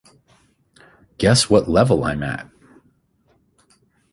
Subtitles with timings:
[1.19, 2.49] Guess what level I'm at?